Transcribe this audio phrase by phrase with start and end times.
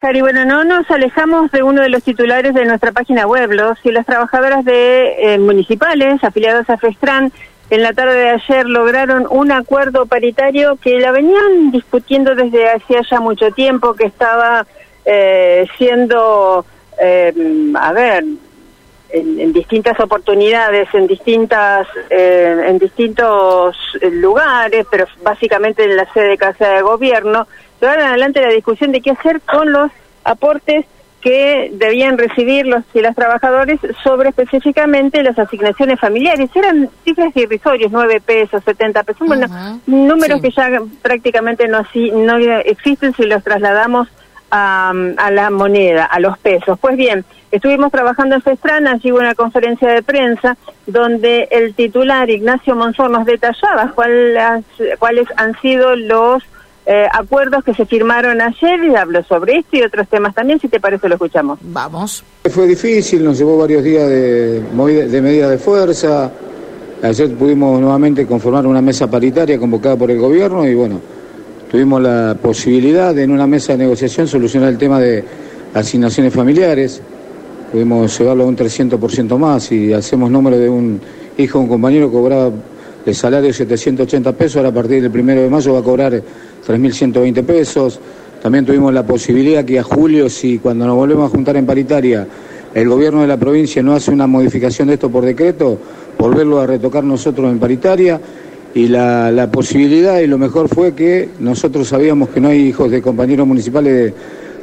[0.00, 3.50] Cari, bueno, no nos alejamos de uno de los titulares de nuestra página web.
[3.52, 7.30] Los y las trabajadoras de eh, municipales afiliadas a FESTRAN
[7.68, 13.02] en la tarde de ayer lograron un acuerdo paritario que la venían discutiendo desde hacía
[13.10, 14.66] ya mucho tiempo, que estaba
[15.04, 16.64] eh, siendo,
[16.98, 17.34] eh,
[17.74, 18.24] a ver,
[19.12, 26.68] en, distintas oportunidades, en distintas, en distintos lugares, pero básicamente en la sede de Casa
[26.68, 27.46] de Gobierno
[27.80, 29.90] llevar adelante la discusión de qué hacer con los
[30.24, 30.84] aportes
[31.20, 36.48] que debían recibir los y las trabajadores sobre específicamente las asignaciones familiares.
[36.54, 39.46] Eran cifras irrisorias, 9 pesos, 70 pesos, bueno,
[39.86, 41.82] números que ya prácticamente no,
[42.14, 44.08] no existen si los trasladamos
[44.50, 46.78] a, a, la moneda, a los pesos.
[46.78, 52.28] Pues bien, estuvimos trabajando en Festran, allí hubo una conferencia de prensa donde el titular
[52.30, 54.64] Ignacio Monzor nos detallaba cuáles,
[54.98, 56.42] cuáles han sido los
[56.86, 60.68] eh, acuerdos que se firmaron ayer y hablo sobre esto y otros temas también, si
[60.68, 61.58] te parece lo escuchamos.
[61.62, 62.24] Vamos.
[62.50, 66.32] Fue difícil, nos llevó varios días de, de medida de fuerza.
[67.02, 71.00] Ayer pudimos nuevamente conformar una mesa paritaria convocada por el gobierno y bueno,
[71.70, 75.22] tuvimos la posibilidad de en una mesa de negociación solucionar el tema de
[75.72, 77.00] asignaciones familiares.
[77.70, 81.00] Pudimos llevarlo a un 300% más y hacemos número de un
[81.38, 82.50] hijo de un compañero que cobraba
[83.06, 86.12] el salario de 780 pesos, ahora a partir del primero de mayo va a cobrar
[86.12, 88.00] 3.120 pesos.
[88.42, 92.26] También tuvimos la posibilidad que a julio, si cuando nos volvemos a juntar en paritaria,
[92.74, 95.78] el gobierno de la provincia no hace una modificación de esto por decreto,
[96.18, 98.20] volverlo a retocar nosotros en paritaria.
[98.74, 103.02] Y la, posibilidad y lo mejor fue que nosotros sabíamos que no hay hijos de
[103.02, 104.14] compañeros municipales de,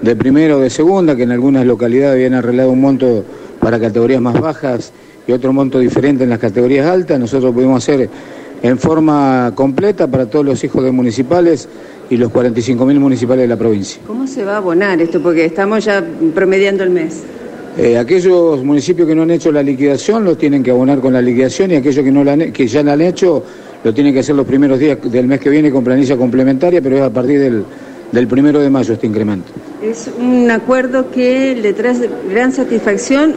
[0.00, 3.24] de primera o de segunda, que en algunas localidades habían arreglado un monto
[3.60, 4.92] para categorías más bajas
[5.26, 7.18] y otro monto diferente en las categorías altas.
[7.18, 8.08] Nosotros pudimos hacer
[8.62, 11.68] en forma completa para todos los hijos de municipales
[12.08, 14.00] y los 45.000 municipales de la provincia.
[14.06, 15.20] ¿Cómo se va a abonar esto?
[15.20, 16.04] Porque estamos ya
[16.34, 17.22] promediando el mes.
[17.76, 21.20] Eh, aquellos municipios que no han hecho la liquidación los tienen que abonar con la
[21.20, 23.42] liquidación y aquellos que, no la que ya la han hecho
[23.84, 26.96] lo tienen que hacer los primeros días del mes que viene con planilla complementaria, pero
[26.96, 27.64] es a partir del,
[28.12, 29.52] del primero de mayo este incremento.
[29.82, 33.36] Es un acuerdo que le trae gran satisfacción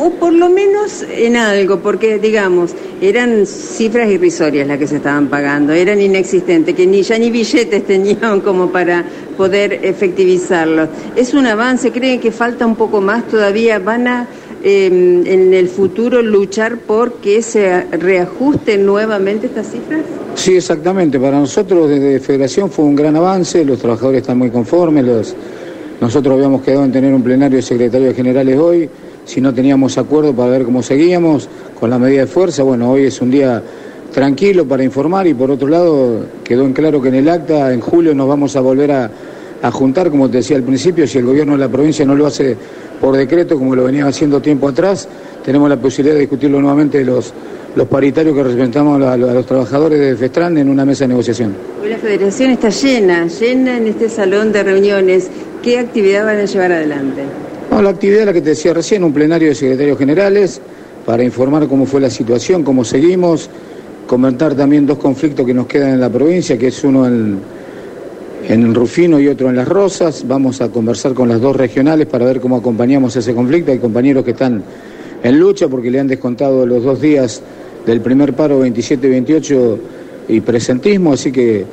[0.00, 5.28] o por lo menos en algo, porque digamos, eran cifras irrisorias las que se estaban
[5.28, 9.04] pagando, eran inexistentes, que ni ya ni billetes tenían como para
[9.36, 10.88] poder efectivizarlo.
[11.16, 14.26] Es un avance, creen que falta un poco más todavía, van a
[14.62, 20.02] em, en el futuro luchar por que se reajusten nuevamente estas cifras?
[20.34, 21.18] Sí, exactamente.
[21.18, 25.34] Para nosotros desde Federación fue un gran avance, los trabajadores están muy conformes,
[26.00, 28.88] nosotros habíamos quedado en tener un plenario de secretarios generales hoy
[29.24, 31.48] si no teníamos acuerdo para ver cómo seguíamos
[31.78, 32.62] con la medida de fuerza.
[32.62, 33.62] Bueno, hoy es un día
[34.12, 37.80] tranquilo para informar y por otro lado quedó en claro que en el acta en
[37.80, 39.10] julio nos vamos a volver a,
[39.70, 42.56] juntar, como te decía al principio, si el gobierno de la provincia no lo hace
[43.00, 45.08] por decreto como lo venía haciendo tiempo atrás,
[45.44, 47.32] tenemos la posibilidad de discutirlo nuevamente los,
[47.74, 51.54] los paritarios que representamos a, los trabajadores de FESTRAN en una mesa de negociación.
[51.82, 55.28] Hoy la federación está llena, llena en este salón de reuniones.
[55.62, 57.22] ¿Qué actividad van a llevar adelante?
[57.82, 60.60] la actividad la que te decía recién, un plenario de secretarios generales
[61.06, 63.48] para informar cómo fue la situación, cómo seguimos,
[64.06, 67.38] comentar también dos conflictos que nos quedan en la provincia, que es uno en,
[68.46, 70.24] en Rufino y otro en Las Rosas.
[70.26, 73.72] Vamos a conversar con las dos regionales para ver cómo acompañamos ese conflicto.
[73.72, 74.62] Hay compañeros que están
[75.22, 77.42] en lucha porque le han descontado los dos días
[77.84, 79.78] del primer paro 27 y 28
[80.28, 81.64] y presentismo, así que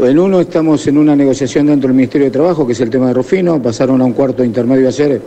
[0.00, 3.08] en uno estamos en una negociación dentro del Ministerio de Trabajo, que es el tema
[3.08, 5.20] de Rufino, pasaron a un cuarto intermedio ayer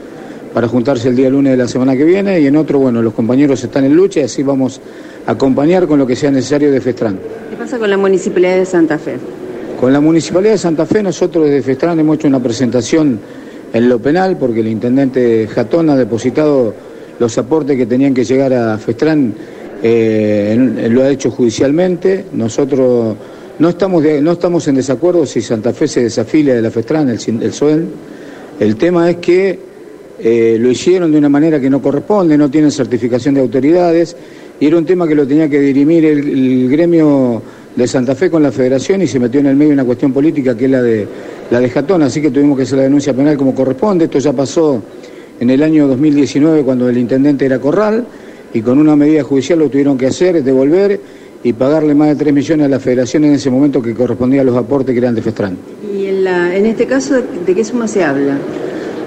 [0.54, 3.14] para juntarse el día lunes de la semana que viene y en otro, bueno, los
[3.14, 4.80] compañeros están en lucha y así vamos
[5.26, 7.20] a acompañar con lo que sea necesario de Festrán.
[7.50, 9.18] ¿Qué pasa con la Municipalidad de Santa Fe?
[9.80, 13.20] Con la Municipalidad de Santa Fe nosotros desde Festrán hemos hecho una presentación
[13.74, 16.74] en lo penal porque el intendente Jatón ha depositado
[17.20, 19.34] los aportes que tenían que llegar a Festrán,
[19.84, 22.26] eh, lo ha hecho judicialmente.
[22.34, 23.16] Nosotros
[23.60, 27.20] no estamos, no estamos en desacuerdo si Santa Fe se desafilia de la Festrán, el,
[27.42, 27.90] el SOEN.
[28.60, 29.60] El tema es que
[30.18, 34.16] eh, lo hicieron de una manera que no corresponde, no tienen certificación de autoridades,
[34.60, 37.42] y era un tema que lo tenía que dirimir el, gremio
[37.76, 40.56] de Santa Fe con la federación y se metió en el medio una cuestión política
[40.56, 41.08] que es la de,
[41.52, 44.34] la de Jatón, así que tuvimos que hacer la denuncia penal como corresponde, esto ya
[44.34, 44.82] pasó
[45.40, 48.06] en el año 2019 cuando el intendente era Corral,
[48.54, 51.00] y con una medida judicial lo tuvieron que hacer, devolver
[51.44, 54.44] y pagarle más de 3 millones a la federación en ese momento que correspondía a
[54.46, 55.58] los aportes que eran de Festrán.
[55.94, 58.38] ¿Y en, en este caso de qué suma se habla?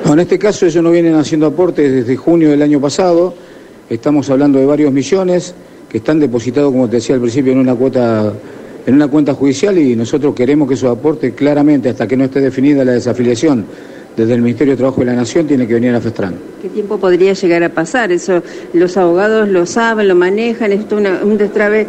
[0.05, 3.35] en este caso ellos no vienen haciendo aportes desde junio del año pasado,
[3.91, 5.55] estamos hablando de varios millones
[5.89, 8.33] que están depositados, como te decía al principio, en una cuota
[8.89, 12.41] en una cuenta judicial y nosotros queremos que esos aportes claramente, hasta que no esté
[12.41, 13.67] definida la desafiliación
[14.17, 16.35] desde el Ministerio de Trabajo de la Nación tiene que venir a Festran.
[16.63, 18.13] ¿Qué tiempo podría llegar a pasar?
[18.13, 18.43] Eso
[18.73, 21.87] los abogados lo saben, lo manejan, ¿es una, un destrave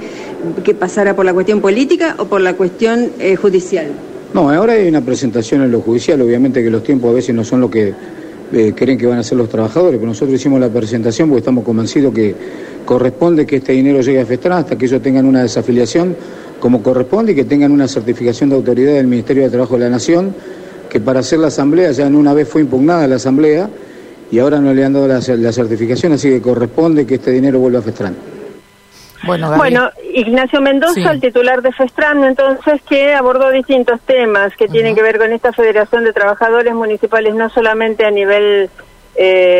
[0.62, 3.88] que pasara por la cuestión política o por la cuestión eh, judicial?
[4.34, 7.46] No, ahora hay una presentación en lo judicial, obviamente que los tiempos a veces no
[7.46, 7.94] son lo que
[8.52, 11.64] eh, creen que van a ser los trabajadores, pero nosotros hicimos la presentación porque estamos
[11.64, 12.36] convencidos que
[12.84, 16.14] corresponde que este dinero llegue a Festran hasta que ellos tengan una desafiliación
[16.60, 19.90] como corresponde y que tengan una certificación de autoridad del Ministerio de Trabajo de la
[19.90, 20.36] Nación,
[20.90, 23.70] que para hacer la asamblea ya en una vez fue impugnada la asamblea
[24.32, 27.60] y ahora no le han dado la, la certificación, así que corresponde que este dinero
[27.60, 28.16] vuelva a Festran.
[29.26, 34.96] Bueno, bueno, Ignacio Mendoza, el titular de FESTRAN, entonces, que abordó distintos temas que tienen
[34.96, 38.70] que ver con esta Federación de Trabajadores Municipales, no solamente a nivel...
[39.16, 39.58] Eh,